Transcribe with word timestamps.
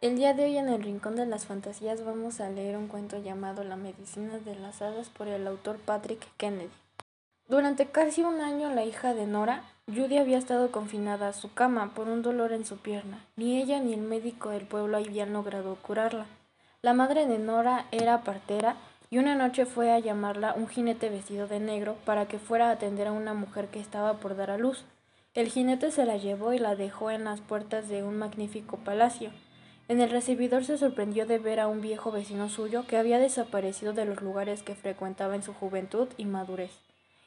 El 0.00 0.14
día 0.14 0.32
de 0.32 0.44
hoy 0.44 0.56
en 0.56 0.68
el 0.68 0.84
Rincón 0.84 1.16
de 1.16 1.26
las 1.26 1.46
Fantasías 1.46 2.04
vamos 2.04 2.38
a 2.38 2.48
leer 2.48 2.76
un 2.76 2.86
cuento 2.86 3.20
llamado 3.20 3.64
La 3.64 3.74
Medicina 3.74 4.38
de 4.38 4.54
las 4.54 4.80
Hadas 4.80 5.08
por 5.08 5.26
el 5.26 5.44
autor 5.44 5.78
Patrick 5.78 6.24
Kennedy. 6.36 6.70
Durante 7.48 7.86
casi 7.86 8.22
un 8.22 8.40
año 8.40 8.72
la 8.72 8.84
hija 8.84 9.12
de 9.12 9.26
Nora, 9.26 9.64
Judy 9.88 10.18
había 10.18 10.38
estado 10.38 10.70
confinada 10.70 11.26
a 11.26 11.32
su 11.32 11.52
cama 11.52 11.94
por 11.96 12.06
un 12.06 12.22
dolor 12.22 12.52
en 12.52 12.64
su 12.64 12.76
pierna. 12.76 13.24
Ni 13.34 13.60
ella 13.60 13.80
ni 13.80 13.92
el 13.92 14.02
médico 14.02 14.50
del 14.50 14.68
pueblo 14.68 14.98
habían 14.98 15.32
logrado 15.32 15.74
curarla. 15.82 16.26
La 16.80 16.94
madre 16.94 17.26
de 17.26 17.38
Nora 17.38 17.86
era 17.90 18.22
partera 18.22 18.76
y 19.10 19.18
una 19.18 19.34
noche 19.34 19.66
fue 19.66 19.90
a 19.90 19.98
llamarla 19.98 20.54
un 20.56 20.68
jinete 20.68 21.08
vestido 21.08 21.48
de 21.48 21.58
negro 21.58 21.96
para 22.04 22.28
que 22.28 22.38
fuera 22.38 22.68
a 22.68 22.74
atender 22.74 23.08
a 23.08 23.12
una 23.12 23.34
mujer 23.34 23.66
que 23.66 23.80
estaba 23.80 24.18
por 24.18 24.36
dar 24.36 24.52
a 24.52 24.58
luz. 24.58 24.84
El 25.34 25.48
jinete 25.48 25.90
se 25.90 26.04
la 26.04 26.18
llevó 26.18 26.52
y 26.52 26.60
la 26.60 26.76
dejó 26.76 27.10
en 27.10 27.24
las 27.24 27.40
puertas 27.40 27.88
de 27.88 28.04
un 28.04 28.16
magnífico 28.16 28.76
palacio. 28.76 29.32
En 29.88 30.02
el 30.02 30.10
recibidor 30.10 30.66
se 30.66 30.76
sorprendió 30.76 31.24
de 31.24 31.38
ver 31.38 31.60
a 31.60 31.66
un 31.66 31.80
viejo 31.80 32.12
vecino 32.12 32.50
suyo 32.50 32.86
que 32.86 32.98
había 32.98 33.18
desaparecido 33.18 33.94
de 33.94 34.04
los 34.04 34.20
lugares 34.20 34.62
que 34.62 34.74
frecuentaba 34.74 35.34
en 35.34 35.42
su 35.42 35.54
juventud 35.54 36.08
y 36.18 36.26
madurez. 36.26 36.72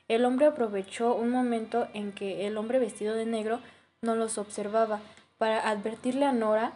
El 0.07 0.25
hombre 0.25 0.45
aprovechó 0.45 1.15
un 1.15 1.31
momento 1.31 1.87
en 1.93 2.11
que 2.11 2.45
el 2.45 2.57
hombre 2.57 2.77
vestido 2.77 3.15
de 3.15 3.25
negro 3.25 3.59
no 4.01 4.15
los 4.15 4.37
observaba 4.37 4.99
para 5.39 5.67
advertirle 5.67 6.25
a 6.25 6.34
Nora 6.34 6.73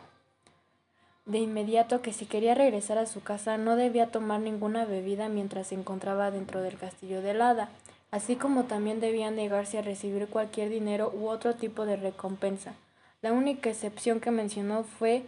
de 1.26 1.40
inmediato 1.40 2.02
que 2.02 2.14
si 2.14 2.26
quería 2.26 2.56
regresar 2.56 2.98
a 2.98 3.06
su 3.06 3.22
casa 3.22 3.58
no 3.58 3.76
debía 3.76 4.08
tomar 4.08 4.40
ninguna 4.40 4.86
bebida 4.86 5.28
mientras 5.28 5.68
se 5.68 5.76
encontraba 5.76 6.32
dentro 6.32 6.62
del 6.62 6.78
castillo 6.78 7.22
de 7.22 7.32
hada, 7.32 7.70
así 8.12 8.36
como 8.36 8.66
también 8.66 9.00
debía 9.00 9.30
negarse 9.32 9.80
a 9.80 9.82
recibir 9.82 10.28
cualquier 10.28 10.70
dinero 10.70 11.12
u 11.16 11.28
otro 11.28 11.56
tipo 11.56 11.86
de 11.86 11.96
recompensa. 11.96 12.74
La 13.22 13.34
única 13.34 13.70
excepción 13.70 14.20
que 14.20 14.30
mencionó 14.30 14.84
fue 14.84 15.24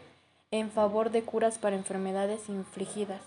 en 0.52 0.72
favor 0.72 1.12
de 1.12 1.24
curas 1.24 1.58
para 1.58 1.76
enfermedades 1.76 2.50
infligidas 2.50 3.22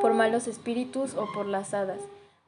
por 0.00 0.14
malos 0.14 0.46
espíritus 0.46 1.14
o 1.14 1.26
por 1.32 1.46
las 1.46 1.74
hadas. 1.74 2.00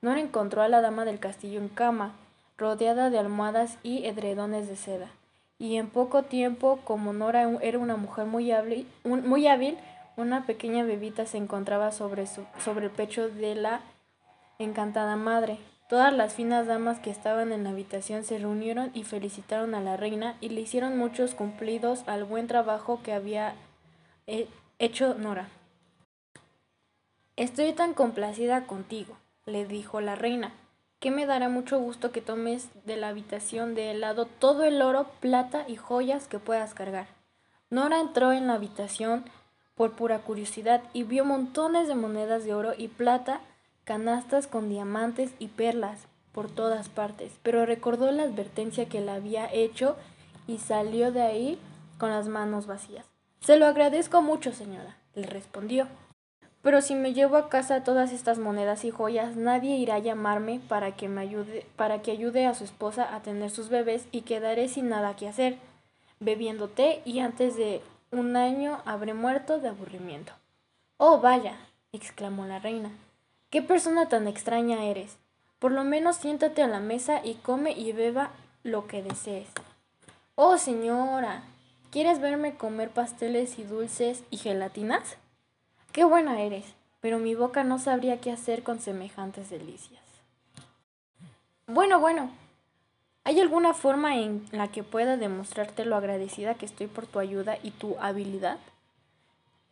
Nora 0.03 0.21
encontró 0.21 0.63
a 0.63 0.69
la 0.69 0.81
dama 0.81 1.05
del 1.05 1.19
castillo 1.19 1.61
en 1.61 1.69
cama, 1.69 2.13
rodeada 2.57 3.11
de 3.11 3.19
almohadas 3.19 3.77
y 3.83 4.05
edredones 4.07 4.69
de 4.69 4.77
seda 4.77 5.11
y 5.61 5.77
en 5.77 5.91
poco 5.91 6.23
tiempo, 6.23 6.81
como 6.85 7.13
Nora 7.13 7.49
era 7.61 7.79
una 7.79 7.97
mujer 7.97 8.25
muy 8.25 8.51
hábil, 8.51 8.89
muy 9.05 9.47
hábil 9.47 9.77
una 10.17 10.47
pequeña 10.47 10.85
bebita 10.85 11.27
se 11.27 11.37
encontraba 11.37 11.93
sobre, 11.93 12.27
su, 12.27 12.45
sobre 12.65 12.87
el 12.87 12.91
pecho 12.91 13.29
de 13.29 13.55
la 13.55 13.81
encantada 14.59 15.17
madre. 15.17 15.59
Todas 15.91 16.13
las 16.13 16.35
finas 16.35 16.69
damas 16.69 17.01
que 17.01 17.11
estaban 17.11 17.51
en 17.51 17.65
la 17.65 17.71
habitación 17.71 18.23
se 18.23 18.39
reunieron 18.39 18.93
y 18.95 19.03
felicitaron 19.03 19.75
a 19.75 19.81
la 19.81 19.97
reina 19.97 20.37
y 20.41 20.51
le 20.51 20.61
hicieron 20.61 20.97
muchos 20.97 21.35
cumplidos 21.35 22.05
al 22.07 22.23
buen 22.23 22.47
trabajo 22.47 23.01
que 23.03 23.13
había 23.13 23.57
hecho 24.79 25.15
Nora. 25.15 25.49
Estoy 27.35 27.73
tan 27.73 27.93
complacida 27.93 28.69
contigo, 28.69 29.17
le 29.47 29.67
dijo 29.67 30.01
la 30.01 30.15
reina 30.15 30.53
que 31.01 31.11
me 31.11 31.27
dará 31.27 31.49
mucho 31.49 31.81
gusto 31.81 32.13
que 32.13 32.21
tomes 32.21 32.69
de 32.85 32.97
la 32.97 33.09
habitación 33.09 33.75
de 33.75 33.91
helado 33.91 34.27
todo 34.27 34.63
el 34.63 34.81
oro, 34.83 35.09
plata 35.19 35.65
y 35.67 35.75
joyas 35.75 36.29
que 36.29 36.39
puedas 36.39 36.73
cargar. 36.73 37.09
Nora 37.69 37.99
entró 37.99 38.31
en 38.31 38.47
la 38.47 38.55
habitación 38.55 39.25
por 39.75 39.97
pura 39.97 40.21
curiosidad 40.21 40.83
y 40.93 41.03
vio 41.03 41.25
montones 41.25 41.89
de 41.89 41.97
monedas 41.97 42.45
de 42.45 42.55
oro 42.55 42.75
y 42.79 42.87
plata, 42.87 43.41
canastas 43.91 44.47
con 44.47 44.69
diamantes 44.69 45.33
y 45.41 45.49
perlas 45.49 46.07
por 46.31 46.49
todas 46.49 46.89
partes, 46.89 47.33
pero 47.43 47.67
recordó 47.67 48.13
la 48.13 48.23
advertencia 48.23 48.89
que 48.89 49.01
le 49.01 49.11
había 49.11 49.53
hecho 49.53 49.97
y 50.47 50.59
salió 50.59 51.11
de 51.11 51.23
ahí 51.23 51.59
con 51.99 52.11
las 52.11 52.29
manos 52.29 52.69
vacías. 52.69 53.05
Se 53.41 53.57
lo 53.57 53.67
agradezco 53.67 54.23
mucho, 54.23 54.53
señora, 54.53 54.97
le 55.17 55.27
respondió. 55.27 55.89
Pero 56.63 56.83
si 56.83 56.95
me 56.95 57.15
llevo 57.15 57.37
a 57.37 57.49
casa 57.49 57.83
todas 57.83 58.13
estas 58.13 58.39
monedas 58.39 58.85
y 58.85 58.93
joyas, 58.93 59.35
nadie 59.35 59.75
irá 59.75 59.97
a 59.97 59.99
llamarme 59.99 60.61
para 60.69 60.95
que 60.95 61.09
me 61.09 61.23
ayude, 61.23 61.67
para 61.75 62.01
que 62.01 62.13
ayude 62.13 62.47
a 62.47 62.55
su 62.55 62.63
esposa 62.63 63.13
a 63.13 63.23
tener 63.23 63.51
sus 63.51 63.71
bebés 63.71 64.07
y 64.13 64.21
quedaré 64.21 64.69
sin 64.69 64.89
nada 64.89 65.17
que 65.17 65.27
hacer, 65.27 65.59
bebiendo 66.21 66.69
té 66.69 67.03
y 67.05 67.19
antes 67.19 67.57
de 67.57 67.83
un 68.13 68.37
año 68.37 68.83
habré 68.85 69.15
muerto 69.15 69.59
de 69.59 69.71
aburrimiento. 69.71 70.33
Oh, 70.97 71.19
vaya, 71.19 71.57
exclamó 71.91 72.47
la 72.47 72.61
reina. 72.61 72.93
Qué 73.51 73.63
persona 73.63 74.09
tan 74.09 74.29
extraña 74.29 74.85
eres. 74.85 75.17
Por 75.59 75.73
lo 75.73 75.83
menos 75.83 76.17
siéntate 76.17 76.63
a 76.63 76.69
la 76.69 76.79
mesa 76.79 77.21
y 77.25 77.35
come 77.35 77.73
y 77.73 77.93
beba 77.93 78.31
lo 78.63 78.87
que 78.87 79.03
desees. 79.03 79.49
Oh, 80.37 80.57
señora, 80.57 81.43
¿quieres 81.91 82.21
verme 82.21 82.55
comer 82.55 82.91
pasteles 82.91 83.59
y 83.59 83.65
dulces 83.65 84.23
y 84.31 84.37
gelatinas? 84.37 85.17
Qué 85.91 86.05
buena 86.05 86.41
eres, 86.43 86.65
pero 87.01 87.19
mi 87.19 87.35
boca 87.35 87.65
no 87.65 87.81
sabría 87.81 88.21
qué 88.21 88.31
hacer 88.31 88.63
con 88.63 88.79
semejantes 88.79 89.51
delicias. 89.51 90.01
Bueno, 91.67 91.99
bueno, 91.99 92.31
¿hay 93.25 93.41
alguna 93.41 93.75
forma 93.75 94.17
en 94.17 94.47
la 94.53 94.69
que 94.69 94.85
pueda 94.85 95.17
demostrarte 95.17 95.85
lo 95.85 95.97
agradecida 95.97 96.55
que 96.55 96.67
estoy 96.67 96.87
por 96.87 97.07
tu 97.07 97.19
ayuda 97.19 97.59
y 97.65 97.73
tu 97.73 97.97
habilidad? 97.99 98.59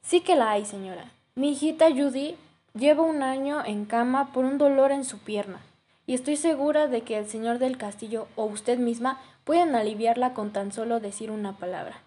Sí 0.03 0.21
que 0.21 0.35
la 0.35 0.51
hay, 0.51 0.65
señora. 0.65 1.13
Mi 1.37 1.53
hijita 1.53 1.89
Judy 1.91 2.37
lleva 2.75 3.03
un 3.03 3.23
año 3.23 3.65
en 3.65 3.85
cama 3.85 4.33
por 4.33 4.45
un 4.45 4.59
dolor 4.59 4.93
en 4.93 5.05
su 5.05 5.19
pierna, 5.19 5.61
y 6.07 6.15
estoy 6.15 6.37
segura 6.37 6.87
de 6.87 7.03
que 7.03 7.19
el 7.19 7.29
señor 7.29 7.59
del 7.59 7.77
castillo 7.77 8.29
o 8.37 8.45
usted 8.45 8.79
misma 8.79 9.21
pueden 9.45 9.75
aliviarla 9.75 10.35
con 10.35 10.53
tan 10.53 10.73
solo 10.73 11.01
decir 11.01 11.31
una 11.31 11.57
palabra. 11.57 12.01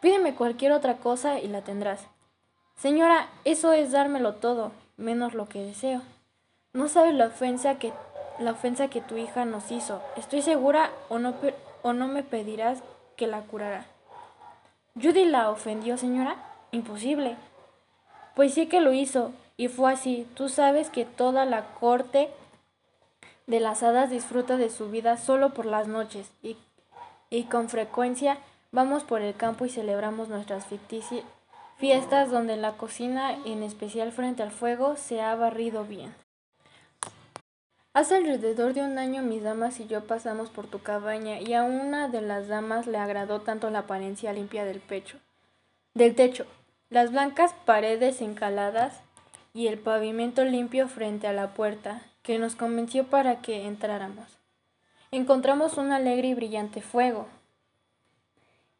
Pídeme 0.00 0.34
cualquier 0.34 0.72
otra 0.72 0.96
cosa 0.96 1.38
y 1.38 1.48
la 1.48 1.62
tendrás. 1.62 2.06
Señora, 2.76 3.28
eso 3.44 3.72
es 3.72 3.92
dármelo 3.92 4.34
todo, 4.34 4.72
menos 4.96 5.34
lo 5.34 5.48
que 5.48 5.62
deseo. 5.62 6.02
No 6.72 6.88
sabes 6.88 7.14
la 7.14 7.26
ofensa 7.26 7.78
que 7.78 7.92
la 8.38 8.52
ofensa 8.52 8.88
que 8.88 9.00
tu 9.00 9.16
hija 9.16 9.44
nos 9.44 9.70
hizo. 9.70 10.02
Estoy 10.16 10.42
segura 10.42 10.90
o 11.08 11.18
no 11.18 11.34
o 11.82 11.92
no 11.92 12.08
me 12.08 12.22
pedirás 12.22 12.82
que 13.16 13.26
la 13.26 13.42
curara. 13.42 13.86
Judy 14.94 15.24
la 15.24 15.50
ofendió, 15.50 15.96
señora. 15.96 16.36
Imposible. 16.70 17.36
Pues 18.34 18.54
sí 18.54 18.66
que 18.66 18.80
lo 18.80 18.92
hizo, 18.92 19.32
y 19.56 19.68
fue 19.68 19.92
así. 19.92 20.26
Tú 20.34 20.48
sabes 20.48 20.90
que 20.90 21.04
toda 21.04 21.44
la 21.44 21.74
corte 21.74 22.30
de 23.46 23.60
las 23.60 23.82
hadas 23.82 24.10
disfruta 24.10 24.56
de 24.56 24.70
su 24.70 24.90
vida 24.90 25.16
solo 25.16 25.54
por 25.54 25.66
las 25.66 25.88
noches, 25.88 26.30
y, 26.42 26.56
y 27.30 27.44
con 27.44 27.68
frecuencia 27.68 28.38
vamos 28.70 29.04
por 29.04 29.22
el 29.22 29.34
campo 29.34 29.66
y 29.66 29.70
celebramos 29.70 30.28
nuestras 30.28 30.66
ficticias 30.66 31.24
Fiestas 31.82 32.30
donde 32.30 32.56
la 32.56 32.74
cocina, 32.74 33.36
en 33.44 33.64
especial 33.64 34.12
frente 34.12 34.44
al 34.44 34.52
fuego, 34.52 34.94
se 34.94 35.20
ha 35.20 35.34
barrido 35.34 35.84
bien. 35.84 36.14
Hace 37.92 38.14
alrededor 38.14 38.72
de 38.72 38.82
un 38.82 38.98
año 38.98 39.22
mis 39.22 39.42
damas 39.42 39.80
y 39.80 39.88
yo 39.88 40.04
pasamos 40.04 40.48
por 40.48 40.68
tu 40.68 40.78
cabaña 40.78 41.40
y 41.40 41.54
a 41.54 41.64
una 41.64 42.06
de 42.06 42.22
las 42.22 42.46
damas 42.46 42.86
le 42.86 42.98
agradó 42.98 43.40
tanto 43.40 43.68
la 43.68 43.80
apariencia 43.80 44.32
limpia 44.32 44.64
del 44.64 44.78
pecho, 44.78 45.18
del 45.92 46.14
techo, 46.14 46.46
las 46.88 47.10
blancas 47.10 47.52
paredes 47.64 48.20
encaladas 48.22 49.01
y 49.54 49.66
el 49.66 49.78
pavimento 49.78 50.44
limpio 50.44 50.88
frente 50.88 51.26
a 51.26 51.32
la 51.32 51.54
puerta, 51.54 52.02
que 52.22 52.38
nos 52.38 52.56
convenció 52.56 53.06
para 53.06 53.40
que 53.42 53.66
entráramos. 53.66 54.38
Encontramos 55.10 55.76
un 55.76 55.92
alegre 55.92 56.28
y 56.28 56.34
brillante 56.34 56.80
fuego, 56.80 57.26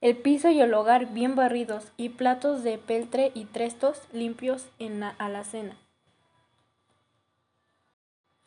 el 0.03 0.17
piso 0.17 0.51
y 0.51 0.61
el 0.61 0.75
hogar 0.75 1.13
bien 1.13 1.37
barridos 1.37 1.93
y 1.97 2.09
platos 2.09 2.65
de 2.65 2.77
peltre 2.77 3.31
y 3.35 3.45
trestos 3.45 4.03
limpios 4.13 4.67
en 4.81 4.99
la 4.99 5.11
alacena. 5.11 5.77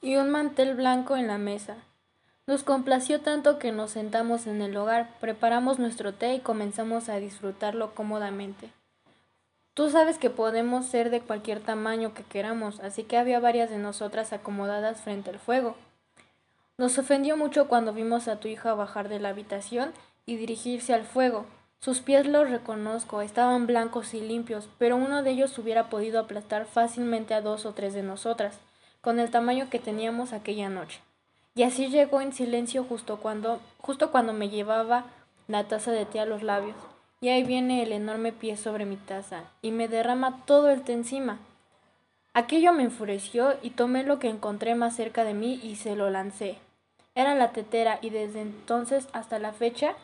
Y 0.02 0.18
un 0.18 0.30
mantel 0.30 0.76
blanco 0.76 1.16
en 1.16 1.28
la 1.28 1.38
mesa. 1.38 1.78
Nos 2.46 2.64
complació 2.64 3.22
tanto 3.22 3.58
que 3.58 3.72
nos 3.72 3.92
sentamos 3.92 4.48
en 4.48 4.62
el 4.62 4.76
hogar, 4.76 5.18
preparamos 5.22 5.80
nuestro 5.80 6.14
té 6.14 6.36
y 6.36 6.42
comenzamos 6.42 7.08
a 7.08 7.16
disfrutarlo 7.16 7.96
cómodamente. 7.96 8.72
Tú 9.76 9.90
sabes 9.90 10.18
que 10.18 10.30
podemos 10.30 10.86
ser 10.86 11.10
de 11.10 11.20
cualquier 11.20 11.60
tamaño 11.60 12.14
que 12.14 12.24
queramos, 12.24 12.80
así 12.80 13.04
que 13.04 13.18
había 13.18 13.42
varias 13.42 13.70
de 13.70 13.78
nosotras 13.78 14.32
acomodadas 14.32 15.02
frente 15.02 15.32
al 15.32 15.38
fuego. 15.38 15.76
Nos 16.78 16.98
ofendió 16.98 17.36
mucho 17.36 17.68
cuando 17.68 17.92
vimos 17.92 18.30
a 18.30 18.40
tu 18.40 18.48
hija 18.48 18.74
bajar 18.74 19.10
de 19.10 19.20
la 19.20 19.30
habitación 19.30 19.92
y 20.26 20.38
dirigirse 20.38 20.94
al 20.94 21.04
fuego. 21.04 21.46
Sus 21.82 22.00
pies 22.00 22.26
los 22.26 22.50
reconozco, 22.50 23.22
estaban 23.22 23.68
blancos 23.68 24.14
y 24.14 24.22
limpios, 24.22 24.70
pero 24.78 24.96
uno 24.96 25.24
de 25.24 25.32
ellos 25.32 25.58
hubiera 25.60 25.90
podido 25.90 26.22
aplastar 26.22 26.66
fácilmente 26.66 27.34
a 27.34 27.42
dos 27.42 27.66
o 27.66 27.74
tres 27.74 27.94
de 27.94 28.02
nosotras, 28.02 28.58
con 29.02 29.20
el 29.20 29.30
tamaño 29.30 29.70
que 29.70 29.80
teníamos 29.80 30.32
aquella 30.32 30.70
noche. 30.70 31.02
Y 31.54 31.64
así 31.64 31.90
llegó 31.90 32.22
en 32.22 32.32
silencio 32.32 32.86
justo 32.86 33.18
cuando, 33.18 33.60
justo 33.80 34.10
cuando 34.10 34.32
me 34.32 34.48
llevaba 34.48 35.04
la 35.50 35.66
taza 35.68 35.92
de 35.92 36.06
té 36.06 36.22
a 36.22 36.26
los 36.26 36.44
labios. 36.44 36.78
Y 37.22 37.30
ahí 37.30 37.44
viene 37.44 37.84
el 37.84 37.92
enorme 37.92 38.32
pie 38.32 38.58
sobre 38.58 38.86
mi 38.86 38.98
taza, 38.98 39.44
y 39.62 39.72
me 39.72 39.88
derrama 39.88 40.44
todo 40.46 40.70
el 40.70 40.82
té 40.82 40.94
encima. 40.94 41.40
Aquello 42.34 42.74
me 42.74 42.84
enfureció 42.84 43.56
y 43.62 43.70
tomé 43.70 44.04
lo 44.04 44.20
que 44.20 44.28
encontré 44.28 44.76
más 44.76 44.96
cerca 44.96 45.24
de 45.24 45.34
mí 45.34 45.60
y 45.64 45.78
se 45.78 45.96
lo 45.96 46.10
lancé. 46.10 46.58
Era 47.16 47.34
la 47.34 47.52
tetera 47.52 47.98
y 48.02 48.10
desde 48.10 48.42
entonces 48.42 49.08
hasta 49.14 49.40
la 49.40 49.54
fecha 49.54 49.96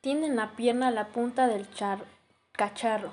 tiene 0.00 0.26
en 0.26 0.36
la 0.36 0.52
pierna 0.52 0.92
la 0.92 1.08
punta 1.08 1.48
del, 1.48 1.68
char 1.72 1.98
cacharro. 2.52 3.10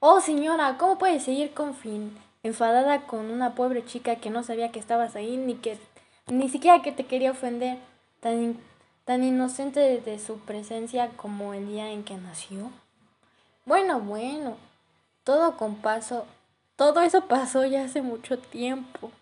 Oh, 0.00 0.20
señora, 0.20 0.76
¿cómo 0.78 0.98
puede 0.98 1.18
seguir 1.18 1.52
fin 1.80 2.16
enfadada 2.42 3.06
con 3.06 3.30
una 3.30 3.54
pobre 3.54 3.84
chica 3.84 4.16
que 4.16 4.30
no 4.30 4.42
sabía 4.42 4.70
que 4.70 4.78
estabas 4.78 5.16
ahí 5.16 5.36
ni 5.36 5.54
que 5.54 5.78
ni 6.26 6.48
siquiera 6.48 6.82
que 6.82 6.92
te 6.92 7.06
quería 7.06 7.30
ofender, 7.30 7.78
tan, 8.20 8.56
tan 9.06 9.22
inocente 9.22 10.00
de 10.00 10.18
su 10.18 10.40
presencia 10.40 11.10
como 11.16 11.54
el 11.54 11.68
día 11.68 11.90
en 11.92 12.02
que 12.02 12.16
nació? 12.16 12.72
Bueno, 13.64 14.00
bueno, 14.00 14.56
todo 15.22 15.56
con 15.56 15.76
paso, 15.76 16.26
todo 16.74 17.00
eso 17.02 17.26
pasó 17.26 17.64
ya 17.64 17.84
hace 17.84 18.02
mucho 18.02 18.36
tiempo. 18.36 19.12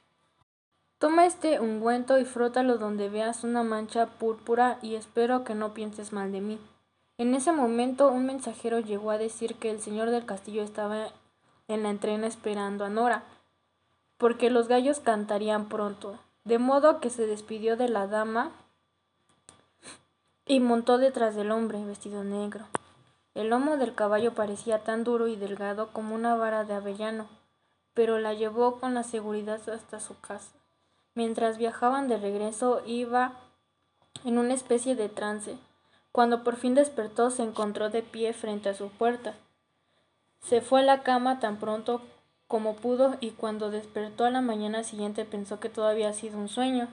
Toma 0.99 1.27
este 1.27 1.61
ungüento 1.61 2.19
y 2.19 2.25
frótalo 2.25 2.79
donde 2.79 3.11
veas 3.11 3.45
una 3.45 3.63
mancha 3.63 4.07
púrpura 4.07 4.79
y 4.81 4.95
espero 4.95 5.45
que 5.45 5.55
no 5.55 5.75
pienses 5.75 6.15
mal 6.15 6.33
de 6.33 6.41
mí. 6.41 6.59
En 7.19 7.35
ese 7.35 7.53
momento 7.53 8.09
un 8.09 8.25
mensajero 8.25 8.81
llegó 8.81 9.11
a 9.11 9.19
decir 9.19 9.57
que 9.57 9.71
el 9.71 9.83
señor 9.83 10.09
del 10.09 10.25
castillo 10.25 10.63
estaba 10.63 11.09
en 11.69 11.83
la 11.83 11.91
entrena 11.91 12.27
esperando 12.27 12.87
a 12.87 12.89
Nora, 12.89 13.23
porque 14.17 14.49
los 14.49 14.67
gallos 14.67 15.01
cantarían 15.01 15.69
pronto, 15.69 16.19
de 16.45 16.59
modo 16.59 17.01
que 17.01 17.11
se 17.11 17.27
despidió 17.27 17.77
de 17.77 17.91
la 17.91 18.07
dama 18.07 18.51
y 20.47 20.61
montó 20.61 20.99
detrás 20.99 21.35
del 21.35 21.51
hombre 21.51 21.85
vestido 21.85 22.25
negro. 22.25 22.67
El 23.35 23.49
lomo 23.49 23.77
del 23.77 23.95
caballo 23.95 24.35
parecía 24.35 24.85
tan 24.85 25.03
duro 25.03 25.27
y 25.27 25.37
delgado 25.37 25.89
como 25.93 26.15
una 26.15 26.37
vara 26.37 26.65
de 26.65 26.75
avellano, 26.75 27.27
pero 27.95 28.19
la 28.19 28.35
llevó 28.35 28.79
con 28.79 28.95
la 28.95 29.03
seguridad 29.03 29.61
hasta 29.69 30.01
su 30.01 30.19
casa. 30.21 30.53
Mientras 31.15 31.59
viajaban 31.59 32.09
de 32.09 32.19
regreso 32.19 32.83
iba 32.87 33.33
en 34.25 34.39
una 34.39 34.55
especie 34.55 34.95
de 34.95 35.09
trance. 35.09 35.57
Cuando 36.13 36.45
por 36.45 36.57
fin 36.57 36.75
despertó 36.75 37.31
se 37.31 37.43
encontró 37.43 37.91
de 37.91 38.03
pie 38.03 38.33
frente 38.33 38.69
a 38.69 38.75
su 38.75 38.89
puerta. 38.89 39.35
Se 40.41 40.61
fue 40.61 40.81
a 40.81 40.85
la 40.85 41.03
cama 41.03 41.41
tan 41.41 41.57
pronto 41.57 42.03
como 42.47 42.77
pudo 42.77 43.17
y 43.21 43.31
cuando 43.31 43.71
despertó 43.71 44.25
a 44.25 44.31
la 44.31 44.41
mañana 44.41 44.85
siguiente 44.85 45.25
pensó 45.25 45.59
que 45.59 45.71
todo 45.71 45.89
había 45.89 46.13
sido 46.13 46.39
un 46.39 46.49
sueño. 46.49 46.89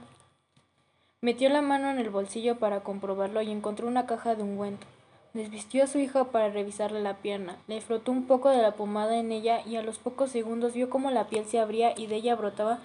Metió 1.24 1.50
la 1.50 1.62
mano 1.62 1.92
en 1.92 2.00
el 2.00 2.10
bolsillo 2.10 2.58
para 2.58 2.80
comprobarlo 2.80 3.44
y 3.44 3.52
encontró 3.52 3.88
una 3.88 4.08
caja 4.08 4.34
de 4.34 4.42
ungüento. 4.42 4.88
Desvistió 5.36 5.84
a 5.84 5.88
su 5.88 6.00
hija 6.00 6.32
para 6.32 6.50
revisarle 6.50 7.00
la 7.00 7.18
pierna, 7.18 7.58
le 7.68 7.80
frotó 7.80 8.12
un 8.12 8.26
poco 8.26 8.50
de 8.50 8.64
la 8.64 8.72
pomada 8.72 9.16
en 9.18 9.32
ella 9.32 9.62
y 9.64 9.76
a 9.76 9.84
los 9.84 10.00
pocos 10.00 10.32
segundos 10.32 10.74
vio 10.74 10.90
cómo 10.90 11.12
la 11.12 11.28
piel 11.28 11.46
se 11.46 11.60
abría 11.60 11.94
y 11.96 12.08
de 12.08 12.16
ella 12.16 12.36
brotaba 12.36 12.80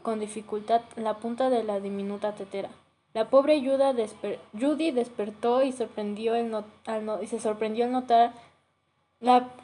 con 0.00 0.20
dificultad 0.20 0.80
la 0.96 1.18
punta 1.18 1.50
de 1.50 1.64
la 1.64 1.80
diminuta 1.80 2.34
tetera. 2.34 2.70
La 3.12 3.28
pobre 3.28 3.60
Judy 3.60 4.90
despertó 4.90 5.62
y, 5.62 5.72
sorprendió 5.72 6.34
y 7.20 7.26
se 7.26 7.40
sorprendió 7.40 7.84
al 7.84 7.92
notar 7.92 8.32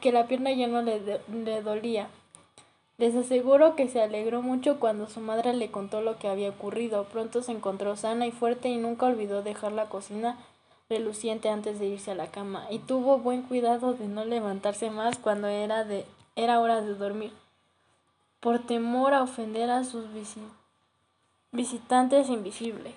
que 0.01 0.11
la 0.11 0.27
pierna 0.27 0.51
ya 0.51 0.67
no 0.67 0.83
le 0.83 1.61
dolía. 1.63 2.09
Les 2.99 3.15
aseguro 3.15 3.75
que 3.75 3.87
se 3.87 4.01
alegró 4.01 4.41
mucho 4.41 4.79
cuando 4.79 5.07
su 5.07 5.21
madre 5.21 5.53
le 5.53 5.71
contó 5.71 6.01
lo 6.01 6.19
que 6.19 6.27
había 6.27 6.49
ocurrido. 6.49 7.05
Pronto 7.05 7.41
se 7.41 7.53
encontró 7.53 7.95
sana 7.95 8.27
y 8.27 8.31
fuerte 8.31 8.67
y 8.67 8.75
nunca 8.75 9.05
olvidó 9.05 9.41
dejar 9.41 9.71
la 9.71 9.87
cocina 9.87 10.37
reluciente 10.89 11.49
antes 11.49 11.79
de 11.79 11.85
irse 11.85 12.11
a 12.11 12.15
la 12.15 12.31
cama, 12.31 12.65
y 12.71 12.79
tuvo 12.79 13.19
buen 13.19 13.43
cuidado 13.43 13.93
de 13.93 14.07
no 14.07 14.25
levantarse 14.25 14.89
más 14.89 15.17
cuando 15.19 15.47
era, 15.47 15.83
de, 15.83 16.03
era 16.35 16.59
hora 16.59 16.81
de 16.81 16.95
dormir, 16.95 17.31
por 18.39 18.59
temor 18.65 19.13
a 19.13 19.21
ofender 19.21 19.69
a 19.69 19.83
sus 19.83 20.07
visitantes 21.51 22.29
invisibles. 22.29 22.95